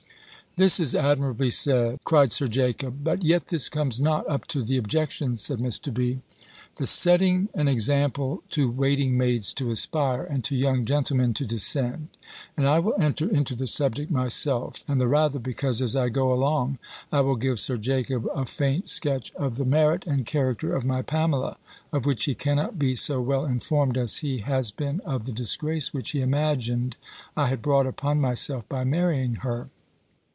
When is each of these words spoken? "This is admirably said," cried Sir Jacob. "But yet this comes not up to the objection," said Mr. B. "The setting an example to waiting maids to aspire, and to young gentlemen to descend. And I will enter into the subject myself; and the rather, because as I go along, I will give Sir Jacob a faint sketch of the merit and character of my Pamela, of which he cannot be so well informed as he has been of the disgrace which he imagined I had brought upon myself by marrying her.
"This 0.57 0.81
is 0.81 0.93
admirably 0.93 1.49
said," 1.49 2.01
cried 2.03 2.33
Sir 2.33 2.45
Jacob. 2.49 3.05
"But 3.05 3.23
yet 3.23 3.47
this 3.47 3.69
comes 3.69 4.01
not 4.01 4.29
up 4.29 4.45
to 4.47 4.61
the 4.61 4.75
objection," 4.75 5.37
said 5.37 5.59
Mr. 5.59 5.93
B. 5.93 6.19
"The 6.75 6.85
setting 6.85 7.47
an 7.53 7.69
example 7.69 8.43
to 8.51 8.69
waiting 8.69 9.17
maids 9.17 9.53
to 9.53 9.71
aspire, 9.71 10.25
and 10.25 10.43
to 10.43 10.53
young 10.57 10.83
gentlemen 10.83 11.33
to 11.35 11.45
descend. 11.45 12.09
And 12.57 12.67
I 12.67 12.79
will 12.79 12.95
enter 12.99 13.29
into 13.29 13.55
the 13.55 13.65
subject 13.65 14.11
myself; 14.11 14.83
and 14.89 14.99
the 14.99 15.07
rather, 15.07 15.39
because 15.39 15.81
as 15.81 15.95
I 15.95 16.09
go 16.09 16.33
along, 16.33 16.79
I 17.13 17.21
will 17.21 17.37
give 17.37 17.57
Sir 17.57 17.77
Jacob 17.77 18.27
a 18.35 18.45
faint 18.45 18.89
sketch 18.89 19.31
of 19.35 19.55
the 19.55 19.63
merit 19.63 20.05
and 20.05 20.25
character 20.25 20.75
of 20.75 20.83
my 20.83 21.01
Pamela, 21.01 21.55
of 21.93 22.05
which 22.05 22.25
he 22.25 22.35
cannot 22.35 22.77
be 22.77 22.93
so 22.97 23.21
well 23.21 23.45
informed 23.45 23.97
as 23.97 24.17
he 24.17 24.39
has 24.39 24.69
been 24.71 24.99
of 25.05 25.23
the 25.23 25.31
disgrace 25.31 25.93
which 25.93 26.09
he 26.11 26.19
imagined 26.19 26.97
I 27.37 27.47
had 27.47 27.61
brought 27.61 27.87
upon 27.87 28.19
myself 28.19 28.67
by 28.67 28.83
marrying 28.83 29.35
her. 29.35 29.69